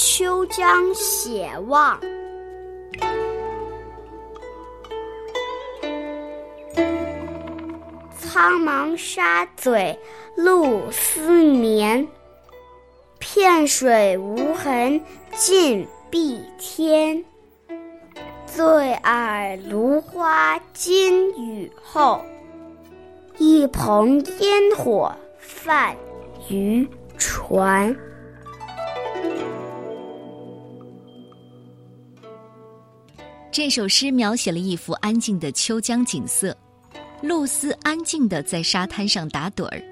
[0.00, 2.00] 秋江写望》。
[8.16, 9.98] 苍茫沙嘴
[10.36, 12.06] 露丝绵，
[13.18, 17.24] 片水无痕尽碧天。
[18.46, 22.22] 醉爱芦花今雨后，
[23.36, 25.96] 一蓬烟火泛
[26.48, 27.96] 渔船。
[33.50, 36.56] 这首诗描写了一幅安静的秋江景色，
[37.22, 39.82] 露丝安静的在沙滩上打盹儿，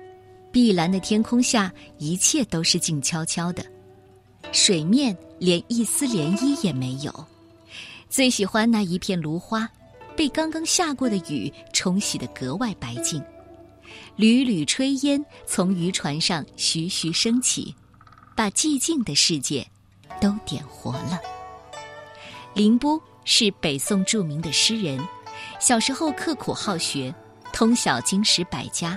[0.52, 3.64] 碧蓝的天空下，一切都是静悄悄的，
[4.52, 7.26] 水面连一丝涟漪也没有。
[8.08, 9.68] 最喜欢那一片芦花，
[10.14, 13.22] 被刚刚下过的雨冲洗的格外白净，
[14.16, 17.74] 缕缕炊烟从渔船上徐徐升起，
[18.36, 19.66] 把寂静的世界
[20.20, 21.18] 都点活了。
[22.54, 24.98] 林波是北宋著名的诗人，
[25.60, 27.12] 小时候刻苦好学，
[27.52, 28.96] 通晓经史百家，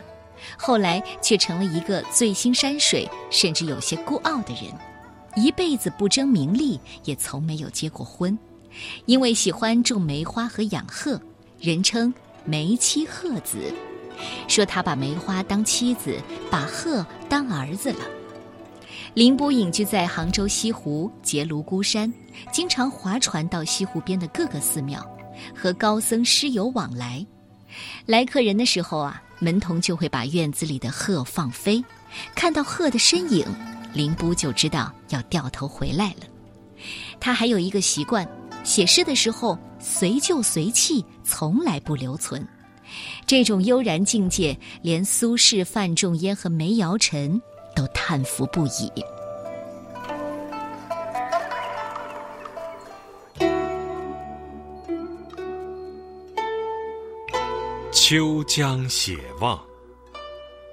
[0.55, 4.71] 后来却成了一个醉心山水，甚至有些孤傲的人，
[5.35, 8.37] 一辈子不争名利，也从没有结过婚。
[9.07, 11.19] 因为喜欢种梅花和养鹤，
[11.59, 12.13] 人称
[12.45, 13.57] “梅妻鹤子”，
[14.47, 18.05] 说他把梅花当妻子，把鹤当儿子了。
[19.15, 22.13] 林波隐居在杭州西湖结庐孤山，
[22.51, 25.05] 经常划船到西湖边的各个寺庙，
[25.55, 27.25] 和高僧师友往来。
[28.05, 31.83] 来客人的时候啊，门童就会把院子里的鹤放飞，
[32.35, 33.45] 看到鹤的身影，
[33.93, 36.25] 林波就知道要掉头回来了。
[37.19, 38.27] 他还有一个习惯。
[38.61, 42.45] 写诗的时候随就随气，从来不留存。
[43.25, 47.41] 这种悠然境界，连苏轼、范仲淹和梅尧臣
[47.73, 48.69] 都叹服不已。
[57.91, 59.57] 《秋江写望》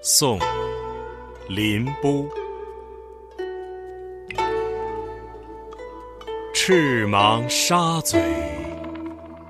[0.03, 0.39] 宋·
[1.49, 2.29] 林波。
[6.53, 8.21] 赤芒沙嘴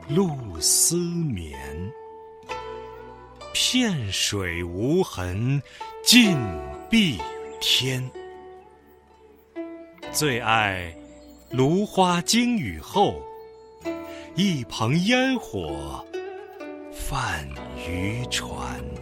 [0.08, 1.58] 露丝绵，
[3.52, 5.60] 片水无痕
[6.04, 6.36] 尽
[6.88, 7.18] 碧
[7.60, 8.08] 天。
[10.12, 10.94] 最爱
[11.50, 13.20] 芦花经雨后，
[14.36, 16.04] 一蓬烟火
[17.08, 17.46] 泛
[17.88, 18.95] 渔船。